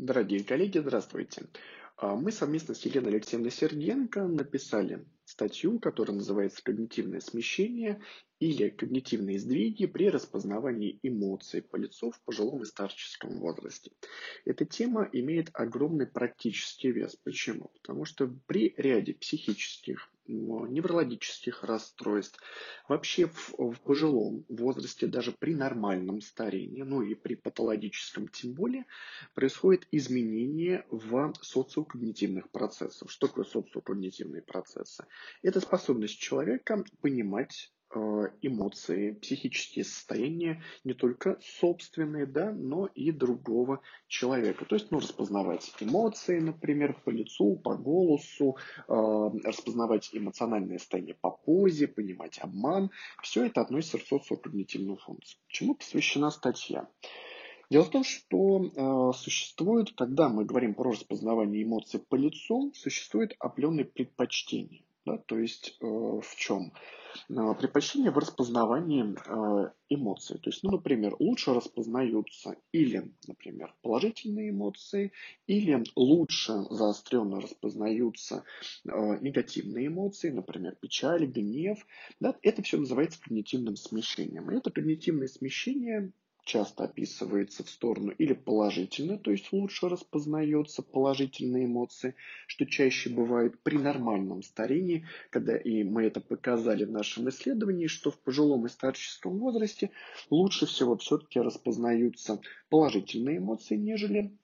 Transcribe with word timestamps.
Дорогие 0.00 0.42
коллеги, 0.44 0.78
здравствуйте. 0.78 1.42
А, 2.02 2.16
мы 2.16 2.32
совместно 2.32 2.74
с 2.74 2.82
Еленой 2.86 3.10
Алексеевной 3.10 3.50
Сергенко 3.50 4.26
написали 4.26 5.04
статью, 5.26 5.78
которая 5.78 6.16
называется 6.16 6.64
«Когнитивное 6.64 7.20
смещение 7.20 8.00
или 8.38 8.70
когнитивные 8.70 9.38
сдвиги 9.38 9.84
при 9.84 10.08
распознавании 10.08 10.98
эмоций 11.02 11.60
по 11.60 11.76
лицу 11.76 12.10
в 12.10 12.20
пожилом 12.22 12.62
и 12.62 12.64
старческом 12.64 13.38
возрасте». 13.38 13.90
Эта 14.46 14.64
тема 14.64 15.10
имеет 15.12 15.50
огромный 15.52 16.06
практический 16.06 16.90
вес. 16.90 17.16
Почему? 17.16 17.70
Потому 17.82 18.06
что 18.06 18.34
при 18.46 18.72
ряде 18.78 19.12
психических 19.12 20.10
неврологических 20.30 21.64
расстройств. 21.64 22.40
Вообще 22.88 23.26
в, 23.26 23.54
в 23.58 23.80
пожилом 23.80 24.44
возрасте, 24.48 25.06
даже 25.06 25.32
при 25.32 25.54
нормальном 25.54 26.20
старении, 26.20 26.82
ну 26.82 27.02
и 27.02 27.14
при 27.14 27.34
патологическом 27.34 28.28
тем 28.28 28.52
более, 28.52 28.86
происходит 29.34 29.86
изменение 29.90 30.86
в 30.90 31.32
социокогнитивных 31.90 32.50
процессах. 32.50 33.10
Что 33.10 33.26
такое 33.26 33.44
социокогнитивные 33.44 34.42
процессы? 34.42 35.04
Это 35.42 35.60
способность 35.60 36.18
человека 36.18 36.84
понимать 37.00 37.72
Э, 37.92 38.28
эмоции, 38.40 39.10
психические 39.20 39.84
состояния 39.84 40.62
не 40.84 40.94
только 40.94 41.40
собственные, 41.40 42.24
да, 42.24 42.52
но 42.52 42.86
и 42.86 43.10
другого 43.10 43.80
человека. 44.06 44.64
То 44.64 44.76
есть, 44.76 44.92
ну, 44.92 45.00
распознавать 45.00 45.74
эмоции, 45.80 46.38
например, 46.38 46.94
по 47.04 47.10
лицу, 47.10 47.56
по 47.56 47.74
голосу, 47.74 48.56
э, 48.86 48.92
распознавать 49.44 50.10
эмоциональное 50.12 50.78
состояние 50.78 51.16
по 51.20 51.32
позе, 51.32 51.88
понимать 51.88 52.38
обман. 52.38 52.92
Все 53.24 53.46
это 53.46 53.60
относится 53.60 53.98
к 53.98 54.02
социокогнитивную 54.02 54.96
функцию. 54.96 55.40
Чему 55.48 55.74
посвящена 55.74 56.30
статья? 56.30 56.88
Дело 57.70 57.84
в 57.84 57.90
том, 57.90 58.02
что 58.02 58.64
э, 58.64 59.12
существует, 59.16 59.92
когда 59.92 60.28
мы 60.28 60.44
говорим 60.44 60.74
про 60.74 60.90
распознавание 60.90 61.62
эмоций 61.62 62.00
по 62.00 62.16
лицу, 62.16 62.72
существует 62.74 63.36
определенные 63.38 63.84
предпочтения. 63.84 64.82
Да, 65.06 65.18
то 65.18 65.38
есть 65.38 65.76
э, 65.80 65.86
в 65.86 66.34
чем? 66.36 66.72
Э, 67.28 67.54
предпочтение 67.58 68.10
в 68.10 68.18
распознавании 68.18 69.14
э, 69.14 69.70
эмоций. 69.88 70.38
То 70.38 70.50
есть, 70.50 70.64
ну, 70.64 70.72
например, 70.72 71.14
лучше 71.20 71.54
распознаются 71.54 72.56
или, 72.72 73.12
например, 73.28 73.72
положительные 73.82 74.50
эмоции, 74.50 75.12
или 75.46 75.84
лучше 75.94 76.64
заостренно 76.70 77.40
распознаются 77.40 78.42
э, 78.84 79.18
негативные 79.20 79.86
эмоции, 79.86 80.30
например, 80.30 80.74
печаль, 80.74 81.24
гнев. 81.24 81.86
Да, 82.18 82.34
это 82.42 82.62
все 82.62 82.78
называется 82.78 83.20
когнитивным 83.20 83.76
смещением. 83.76 84.50
И 84.50 84.56
это 84.56 84.72
когнитивное 84.72 85.28
смещение 85.28 86.10
часто 86.50 86.84
описывается 86.84 87.62
в 87.62 87.70
сторону 87.70 88.10
или 88.18 88.32
положительно, 88.32 89.18
то 89.18 89.30
есть 89.30 89.52
лучше 89.52 89.88
распознается 89.88 90.82
положительные 90.82 91.66
эмоции, 91.66 92.16
что 92.48 92.66
чаще 92.66 93.08
бывает 93.08 93.62
при 93.62 93.78
нормальном 93.78 94.42
старении, 94.42 95.06
когда 95.30 95.56
и 95.56 95.84
мы 95.84 96.02
это 96.02 96.20
показали 96.20 96.84
в 96.84 96.90
нашем 96.90 97.28
исследовании, 97.28 97.86
что 97.86 98.10
в 98.10 98.18
пожилом 98.18 98.66
и 98.66 98.68
старческом 98.68 99.38
возрасте 99.38 99.90
лучше 100.28 100.66
всего 100.66 100.96
все-таки 100.96 101.38
распознаются 101.38 102.40
положительные 102.68 103.38
эмоции, 103.38 103.76
нежели 103.76 104.36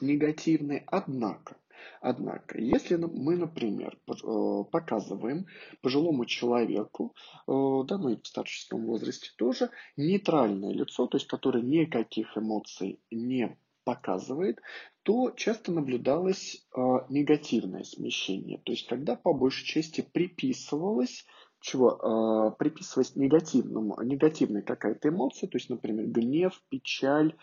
негативные. 0.00 0.84
Однако, 0.86 1.56
Однако, 2.00 2.58
если 2.58 2.96
мы, 2.96 3.36
например, 3.36 3.98
э, 4.08 4.64
показываем 4.70 5.46
пожилому 5.82 6.24
человеку, 6.24 7.14
э, 7.46 7.52
да, 7.86 7.98
ну 7.98 8.10
и 8.10 8.20
в 8.20 8.26
старческом 8.26 8.86
возрасте 8.86 9.30
тоже, 9.36 9.70
нейтральное 9.96 10.72
лицо, 10.72 11.06
то 11.06 11.18
есть 11.18 11.26
которое 11.26 11.62
никаких 11.62 12.36
эмоций 12.38 13.00
не 13.10 13.58
показывает, 13.84 14.60
то 15.02 15.30
часто 15.36 15.72
наблюдалось 15.72 16.66
э, 16.74 16.80
негативное 17.10 17.84
смещение. 17.84 18.58
То 18.64 18.72
есть, 18.72 18.86
когда 18.86 19.14
по 19.14 19.34
большей 19.34 19.66
части 19.66 20.00
приписывалось 20.00 21.26
чего? 21.62 22.56
приписывалась 22.58 23.16
негативному, 23.16 24.00
негативной 24.02 24.62
какая-то 24.62 25.10
эмоция, 25.10 25.46
то 25.46 25.58
есть, 25.58 25.68
например, 25.68 26.06
гнев, 26.06 26.58
печаль 26.70 27.36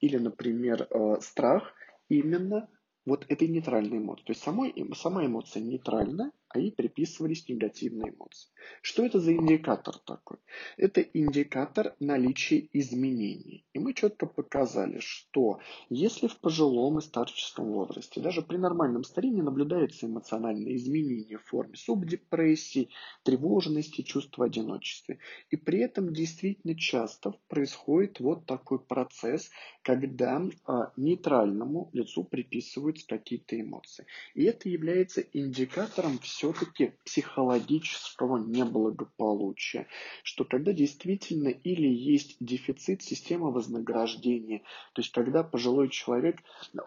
или, 0.00 0.16
например, 0.16 0.88
страх, 1.20 1.72
именно 2.08 2.68
вот 3.06 3.24
этой 3.28 3.48
нейтральной 3.48 3.98
эмоции. 3.98 4.24
То 4.24 4.30
есть 4.32 4.42
самой, 4.42 4.74
сама 4.94 5.24
эмоция 5.24 5.62
нейтральна, 5.62 6.32
а 6.50 6.58
ей 6.58 6.72
приписывались 6.72 7.48
негативные 7.48 8.12
эмоции. 8.12 8.50
Что 8.82 9.06
это 9.06 9.20
за 9.20 9.32
индикатор 9.32 9.96
такой? 9.98 10.38
Это 10.76 11.00
индикатор 11.00 11.94
наличия 12.00 12.68
изменений. 12.72 13.64
И 13.72 13.78
мы 13.78 13.94
четко 13.94 14.26
показали, 14.26 14.98
что 14.98 15.60
если 15.88 16.26
в 16.26 16.36
пожилом 16.38 16.98
и 16.98 17.02
старческом 17.02 17.66
возрасте, 17.66 18.20
даже 18.20 18.42
при 18.42 18.56
нормальном 18.56 19.04
старении 19.04 19.42
наблюдается 19.42 20.06
эмоциональное 20.06 20.74
изменение 20.74 21.38
в 21.38 21.44
форме 21.44 21.76
субдепрессии, 21.76 22.90
тревожности, 23.22 24.02
чувства 24.02 24.46
одиночества. 24.46 25.16
И 25.50 25.56
при 25.56 25.78
этом 25.78 26.12
действительно 26.12 26.74
часто 26.76 27.34
происходит 27.48 28.18
вот 28.18 28.44
такой 28.46 28.80
процесс, 28.80 29.50
когда 29.82 30.42
а, 30.64 30.92
нейтральному 30.96 31.90
лицу 31.92 32.24
приписываются 32.24 33.06
какие-то 33.06 33.60
эмоции. 33.60 34.06
И 34.34 34.42
это 34.44 34.68
является 34.68 35.20
индикатором 35.20 36.18
всего 36.18 36.39
все-таки 36.40 36.94
психологического 37.04 38.38
неблагополучия, 38.38 39.86
что 40.22 40.44
когда 40.44 40.72
действительно 40.72 41.48
или 41.48 41.86
есть 41.86 42.38
дефицит 42.40 43.02
системы 43.02 43.52
вознаграждения, 43.52 44.60
то 44.94 45.02
есть 45.02 45.12
когда 45.12 45.42
пожилой 45.42 45.90
человек, 45.90 46.38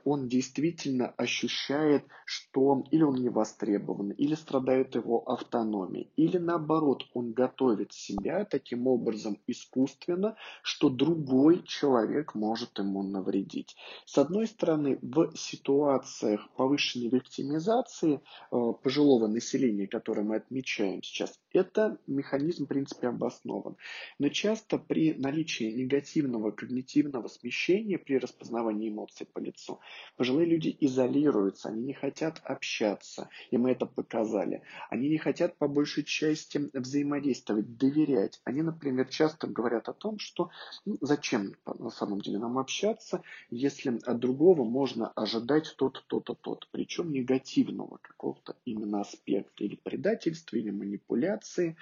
он 0.06 0.28
действительно 0.28 1.10
ощущает, 1.18 2.04
что 2.26 2.84
или 2.90 3.04
он 3.04 3.16
не 3.16 3.30
востребован, 3.30 4.10
или 4.10 4.34
страдает 4.34 4.96
его 4.96 5.22
автономией, 5.30 6.10
или 6.16 6.40
наоборот, 6.40 7.04
он 7.14 7.34
готовит 7.34 7.94
себя 7.94 8.46
таким 8.46 8.88
образом 8.88 9.38
искусственно, 9.46 10.36
что 10.64 10.90
другой 10.90 11.62
человек 11.62 12.34
может 12.34 12.80
ему 12.80 13.04
навредить. 13.04 13.76
С 14.06 14.18
одной 14.18 14.48
стороны, 14.48 14.98
в 15.04 15.32
ситуациях 15.36 16.50
повышенной 16.58 17.10
виктимизации 17.10 18.16
э, 18.16 18.74
пожилого 18.82 19.28
населения 19.28 19.43
населения, 19.44 19.88
которое 19.88 20.24
мы 20.24 20.38
отмечаем 20.38 21.04
сейчас, 21.04 21.40
это 21.52 21.98
механизм, 22.08 22.66
в 22.66 22.68
принципе, 22.68 23.10
обоснован. 23.10 23.76
Но 24.20 24.30
часто 24.30 24.78
при 24.78 25.14
наличии 25.14 25.66
негативного 25.66 26.52
когнитивного 26.52 27.28
смещения 27.28 27.98
при 27.98 28.18
распознавании 28.18 28.90
эмоций 28.90 29.28
по 29.32 29.40
лицу, 29.40 29.80
пожилые 30.16 30.48
люди 30.48 30.76
изолируются, 30.80 31.70
они 31.70 31.84
не 31.84 31.94
хотят 31.94 32.42
общаться, 32.46 33.30
и 33.52 33.58
мы 33.58 33.72
это 33.72 33.86
показали. 33.86 34.62
Они 34.90 35.10
не 35.10 35.18
хотят 35.18 35.58
по 35.58 35.68
большей 35.68 36.04
части 36.04 36.70
взаимодействовать, 36.74 37.78
доверять. 37.78 38.40
Они, 38.46 38.62
например, 38.62 39.10
часто 39.10 39.48
говорят 39.48 39.90
о 39.90 39.94
том, 39.94 40.20
что 40.20 40.50
ну, 40.86 40.98
зачем 41.02 41.54
на 41.66 41.90
самом 41.90 42.22
деле 42.22 42.40
нам 42.40 42.58
общаться, 42.58 43.22
если 43.50 44.00
от 44.06 44.20
другого 44.20 44.64
можно 44.64 45.10
ожидать 45.10 45.76
то-то, 45.78 46.02
то-то, 46.08 46.34
то-то, 46.34 46.68
причем 46.72 47.12
негативного 47.12 48.00
какого-то 48.02 48.56
именно 48.66 49.02
аспекта 49.02 49.33
аспекты 49.34 49.66
или 49.66 49.76
предательства, 49.76 50.58
или 50.58 50.72
манипуляции. 50.72 51.76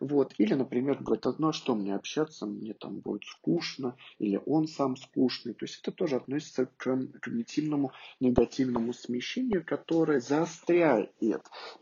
Вот. 0.00 0.34
Или, 0.38 0.54
например, 0.54 1.02
говорит, 1.02 1.26
ну 1.38 1.48
а 1.48 1.52
что 1.52 1.74
мне 1.74 1.94
общаться, 1.94 2.46
мне 2.46 2.72
там 2.72 3.00
будет 3.00 3.24
скучно, 3.24 3.96
или 4.18 4.40
он 4.46 4.66
сам 4.66 4.96
скучный. 4.96 5.52
То 5.52 5.66
есть 5.66 5.80
это 5.82 5.92
тоже 5.92 6.16
относится 6.16 6.66
к 6.66 6.98
когнитивному 7.20 7.92
негативному 8.18 8.94
смещению, 8.94 9.64
которое 9.64 10.20
заостряет 10.20 11.12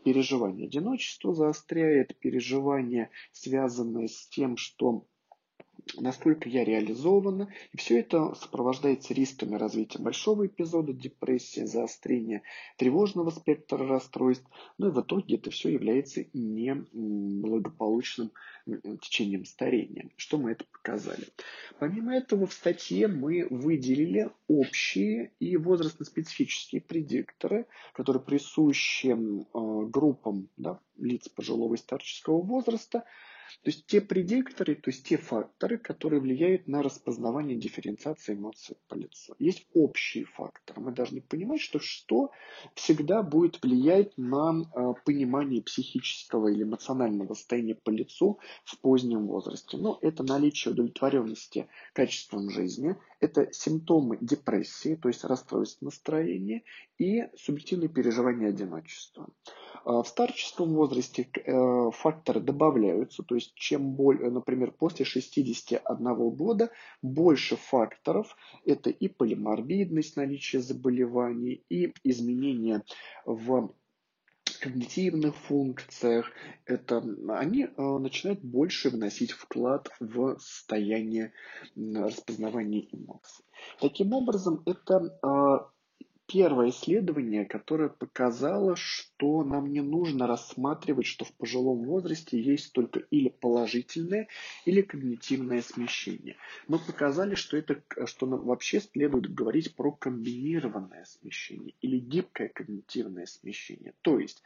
переживание 0.03 0.67
одиночества, 0.67 1.33
заостряет 1.33 2.17
переживание, 2.19 3.09
связанное 3.31 4.07
с 4.07 4.27
тем, 4.27 4.57
что 4.57 5.05
насколько 5.95 6.49
я 6.49 6.63
реализована. 6.63 7.51
И 7.73 7.77
все 7.77 7.99
это 7.99 8.33
сопровождается 8.35 9.13
рисками 9.13 9.55
развития 9.55 9.99
большого 9.99 10.47
эпизода 10.47 10.93
депрессии, 10.93 11.65
заострения 11.65 12.43
тревожного 12.77 13.29
спектра 13.29 13.85
расстройств. 13.87 14.47
Ну 14.77 14.87
и 14.89 14.91
в 14.91 15.01
итоге 15.01 15.35
это 15.35 15.51
все 15.51 15.69
является 15.69 16.25
неблагополучным 16.33 18.31
течением 19.01 19.45
старения. 19.45 20.09
Что 20.15 20.37
мы 20.37 20.51
это 20.51 20.65
показали? 20.65 21.27
Помимо 21.79 22.15
этого 22.15 22.45
в 22.45 22.53
статье 22.53 23.07
мы 23.07 23.47
выделили 23.49 24.29
общие 24.47 25.31
и 25.39 25.57
возрастно-специфические 25.57 26.81
предикторы, 26.81 27.65
которые 27.93 28.21
присущи 28.21 29.07
э, 29.07 29.85
группам 29.87 30.49
да, 30.57 30.79
лиц 30.97 31.29
пожилого 31.29 31.75
и 31.75 31.77
старческого 31.77 32.41
возраста, 32.41 33.05
То 33.63 33.69
есть 33.69 33.85
те 33.85 34.01
предикторы, 34.01 34.75
то 34.75 34.89
есть 34.89 35.05
те 35.07 35.17
факторы, 35.17 35.77
которые 35.77 36.21
влияют 36.21 36.67
на 36.67 36.81
распознавание 36.83 37.57
дифференциации 37.57 38.33
эмоций 38.33 38.77
по 38.87 38.95
лицу. 38.95 39.35
Есть 39.39 39.67
общие 39.73 40.25
факторы. 40.25 40.81
Мы 40.81 40.91
должны 40.91 41.21
понимать, 41.21 41.61
что 41.61 41.79
что 41.79 42.31
всегда 42.75 43.23
будет 43.23 43.61
влиять 43.61 44.17
на 44.17 44.61
э, 44.61 44.93
понимание 45.05 45.61
психического 45.61 46.49
или 46.49 46.63
эмоционального 46.63 47.33
состояния 47.33 47.75
по 47.75 47.89
лицу 47.89 48.39
в 48.65 48.77
позднем 48.79 49.27
возрасте. 49.27 49.77
Но 49.77 49.97
это 50.01 50.23
наличие 50.23 50.73
удовлетворенности 50.73 51.67
качеством 51.93 52.49
жизни, 52.49 52.95
это 53.19 53.51
симптомы 53.51 54.17
депрессии, 54.21 54.95
то 54.95 55.09
есть 55.09 55.23
расстройств 55.23 55.81
настроения 55.81 56.63
и 56.97 57.23
субъективные 57.35 57.89
переживания 57.89 58.49
одиночества. 58.49 59.27
А 59.85 60.03
в 60.03 60.07
старческом 60.07 60.73
возрасте 60.73 61.29
э, 61.33 61.91
факторы 61.91 62.39
добавляются, 62.39 63.23
то 63.23 63.35
есть 63.35 63.53
чем 63.55 63.93
более, 63.93 64.29
например, 64.29 64.71
после 64.71 65.05
61 65.05 66.29
года 66.31 66.71
больше 67.01 67.55
факторов, 67.55 68.35
это 68.65 68.89
и 68.89 69.07
полиморбидность, 69.07 70.15
наличие 70.15 70.61
заболеваний, 70.61 71.63
и 71.69 71.93
изменения 72.03 72.83
в 73.25 73.73
когнитивных 74.59 75.35
функциях, 75.35 76.31
это 76.65 77.03
они 77.29 77.63
э, 77.63 77.97
начинают 77.97 78.41
больше 78.41 78.89
вносить 78.89 79.31
вклад 79.31 79.89
в 79.99 80.37
состояние 80.39 81.33
распознавания 81.75 82.87
эмоций. 82.91 83.45
Таким 83.79 84.13
образом, 84.13 84.61
это 84.65 85.17
э, 85.23 85.78
первое 86.29 86.69
исследование, 86.69 87.43
которое 87.43 87.89
показало, 87.89 88.75
что 88.75 89.43
нам 89.43 89.71
не 89.71 89.81
нужно 89.81 90.27
рассматривать, 90.27 91.07
что 91.07 91.25
в 91.25 91.33
пожилом 91.33 91.83
возрасте 91.85 92.39
есть 92.39 92.71
только 92.71 92.99
или 93.09 93.29
положительное, 93.29 94.27
или 94.65 94.81
когнитивное 94.81 95.61
смещение. 95.63 96.35
Мы 96.67 96.77
показали, 96.77 97.33
что, 97.33 97.57
это, 97.57 97.81
что 98.05 98.27
нам 98.27 98.45
вообще 98.45 98.79
следует 98.79 99.33
говорить 99.33 99.75
про 99.75 99.91
комбинированное 99.91 101.03
смещение 101.05 101.73
или 101.81 101.97
гибкое 101.97 102.49
когнитивное 102.49 103.25
смещение. 103.25 103.93
То 104.01 104.19
есть, 104.19 104.43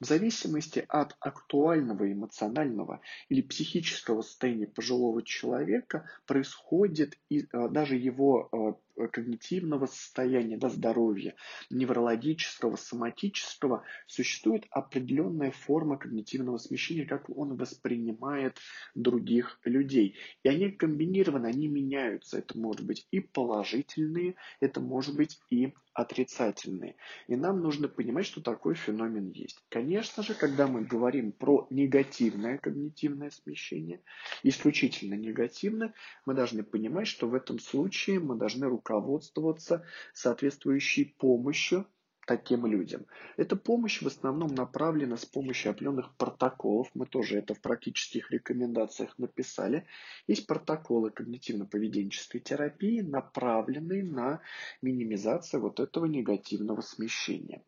в 0.00 0.06
зависимости 0.06 0.84
от 0.88 1.16
актуального 1.20 2.10
эмоционального 2.10 3.00
или 3.28 3.42
психического 3.42 4.22
состояния 4.22 4.66
пожилого 4.66 5.22
человека 5.22 6.08
происходит 6.26 7.18
и, 7.28 7.40
э, 7.40 7.68
даже 7.68 7.96
его 7.96 8.48
э, 8.50 8.85
когнитивного 9.12 9.86
состояния, 9.86 10.56
да, 10.56 10.68
здоровья, 10.68 11.34
неврологического, 11.70 12.76
соматического, 12.76 13.84
существует 14.06 14.64
определенная 14.70 15.50
форма 15.50 15.98
когнитивного 15.98 16.58
смещения, 16.58 17.04
как 17.04 17.28
он 17.30 17.56
воспринимает 17.56 18.58
других 18.94 19.60
людей. 19.64 20.16
И 20.42 20.48
они 20.48 20.70
комбинированы, 20.70 21.46
они 21.46 21.68
меняются. 21.68 22.38
Это 22.38 22.58
может 22.58 22.84
быть 22.86 23.06
и 23.10 23.20
положительные, 23.20 24.36
это 24.60 24.80
может 24.80 25.16
быть 25.16 25.38
и 25.50 25.74
отрицательные. 25.96 26.96
И 27.26 27.36
нам 27.36 27.62
нужно 27.62 27.88
понимать, 27.88 28.26
что 28.26 28.42
такой 28.42 28.74
феномен 28.74 29.30
есть. 29.30 29.64
Конечно 29.70 30.22
же, 30.22 30.34
когда 30.34 30.66
мы 30.66 30.82
говорим 30.82 31.32
про 31.32 31.66
негативное 31.70 32.58
когнитивное 32.58 33.30
смещение, 33.30 34.02
исключительно 34.42 35.14
негативное, 35.14 35.94
мы 36.26 36.34
должны 36.34 36.62
понимать, 36.62 37.06
что 37.06 37.28
в 37.28 37.34
этом 37.34 37.58
случае 37.58 38.20
мы 38.20 38.36
должны 38.36 38.68
руководствоваться 38.86 39.84
соответствующей 40.12 41.04
помощью 41.18 41.86
таким 42.26 42.66
людям. 42.66 43.06
Эта 43.36 43.54
помощь 43.54 44.02
в 44.02 44.06
основном 44.06 44.52
направлена 44.54 45.16
с 45.16 45.24
помощью 45.24 45.70
определенных 45.70 46.16
протоколов. 46.16 46.90
Мы 46.94 47.06
тоже 47.06 47.38
это 47.38 47.54
в 47.54 47.60
практических 47.60 48.32
рекомендациях 48.32 49.16
написали. 49.18 49.86
Есть 50.26 50.46
протоколы 50.48 51.10
когнитивно-поведенческой 51.10 52.40
терапии, 52.40 53.00
направленные 53.00 54.02
на 54.02 54.40
минимизацию 54.82 55.62
вот 55.62 55.78
этого 55.78 56.06
негативного 56.06 56.80
смещения. 56.80 57.62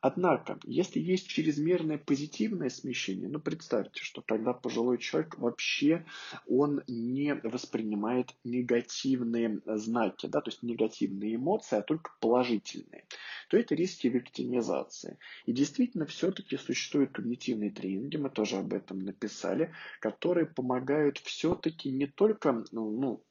Однако, 0.00 0.58
если 0.64 1.00
есть 1.00 1.28
чрезмерное 1.28 1.98
позитивное 1.98 2.68
смещение, 2.68 3.28
ну 3.28 3.40
представьте, 3.40 4.02
что 4.02 4.22
тогда 4.22 4.52
пожилой 4.52 4.98
человек 4.98 5.38
вообще 5.38 6.04
он 6.46 6.82
не 6.86 7.34
воспринимает 7.34 8.34
негативные 8.44 9.60
знаки, 9.66 10.26
да, 10.26 10.40
то 10.40 10.50
есть 10.50 10.62
негативные 10.62 11.34
эмоции, 11.34 11.76
а 11.76 11.82
только 11.82 12.12
положительные, 12.20 13.04
то 13.48 13.56
это 13.56 13.74
риски 13.74 14.06
виктимизации. 14.06 15.18
И 15.46 15.52
действительно, 15.52 16.06
все-таки 16.06 16.56
существуют 16.56 17.12
когнитивные 17.12 17.70
тренинги, 17.70 18.16
мы 18.16 18.30
тоже 18.30 18.56
об 18.56 18.72
этом 18.72 19.00
написали, 19.00 19.72
которые 20.00 20.46
помогают 20.46 21.18
все-таки 21.18 21.90
не 21.90 22.06
только 22.06 22.64
ну, 22.70 22.90
ну, 22.90 23.24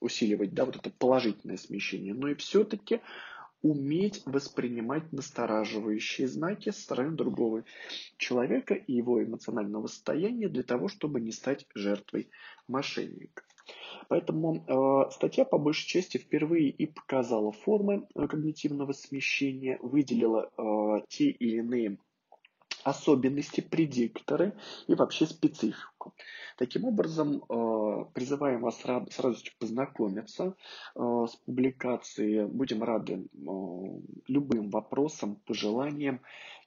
усиливать 0.00 0.54
да, 0.54 0.64
вот 0.64 0.76
это 0.76 0.90
положительное 0.90 1.56
смещение, 1.56 2.14
но 2.14 2.28
и 2.28 2.34
все-таки 2.34 3.00
уметь 3.64 4.22
воспринимать 4.26 5.10
настораживающие 5.10 6.28
знаки 6.28 6.70
со 6.70 6.82
стороны 6.82 7.16
другого 7.16 7.64
человека 8.18 8.74
и 8.74 8.92
его 8.92 9.24
эмоционального 9.24 9.86
состояния 9.86 10.48
для 10.48 10.62
того, 10.62 10.88
чтобы 10.88 11.18
не 11.20 11.32
стать 11.32 11.66
жертвой 11.74 12.28
мошенника. 12.68 13.42
Поэтому 14.08 14.66
э, 14.66 15.10
статья 15.12 15.46
по 15.46 15.56
большей 15.56 15.88
части 15.88 16.18
впервые 16.18 16.68
и 16.68 16.84
показала 16.84 17.52
формы 17.52 18.06
э, 18.14 18.26
когнитивного 18.28 18.92
смещения, 18.92 19.78
выделила 19.80 20.50
э, 20.58 21.06
те 21.08 21.30
или 21.30 21.56
иные 21.56 21.96
особенности, 22.84 23.60
предикторы 23.60 24.52
и 24.86 24.94
вообще 24.94 25.26
специфику. 25.26 26.14
Таким 26.56 26.84
образом, 26.84 27.42
э, 27.48 28.04
призываем 28.12 28.60
вас 28.60 28.80
сразу 28.80 29.38
познакомиться 29.58 30.54
э, 30.94 31.26
с 31.28 31.34
публикацией. 31.36 32.46
Будем 32.46 32.82
рады 32.82 33.14
э, 33.14 33.46
любым 34.28 34.70
вопросам, 34.70 35.36
пожеланиям 35.46 36.20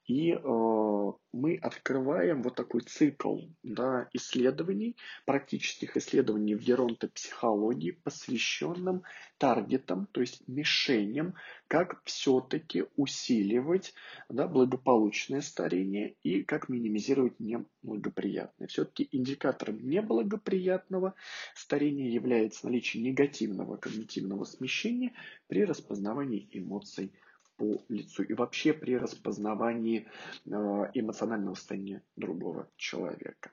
и 0.07 0.31
э, 0.31 1.12
мы 1.33 1.56
открываем 1.57 2.42
вот 2.42 2.56
такой 2.56 2.81
цикл 2.81 3.39
да, 3.62 4.07
исследований, 4.13 4.95
практических 5.25 5.98
исследований 5.98 6.56
в 6.56 6.62
геронтопсихологии, 6.62 7.92
посвященным 7.92 9.04
таргетам, 9.38 10.07
то 10.13 10.21
есть 10.21 10.48
мишеням, 10.48 11.36
как 11.68 12.01
все-таки 12.06 12.86
усиливать 12.95 13.94
да, 14.30 14.48
благополучное 14.48 15.42
старение 15.42 16.15
и 16.24 16.42
как 16.42 16.69
минимизировать 16.69 17.38
неблагоприятное. 17.42 18.69
Все-таки 18.69 19.09
индикатором 19.12 19.86
неблагоприятного 19.88 21.15
старения 21.54 22.09
является 22.09 22.65
наличие 22.65 23.04
негативного 23.04 23.75
когнитивного 23.75 24.45
смещения 24.45 25.12
при 25.48 25.65
распознавании 25.65 26.48
эмоций 26.54 27.12
по 27.57 27.83
лицу 27.89 28.24
и 28.24 28.33
вообще 28.33 28.74
при 28.74 28.98
распознавании 28.98 30.07
э, 30.45 30.50
эмоционального 30.94 31.56
состояния 31.56 32.01
другого 32.15 32.69
человека. 32.77 33.51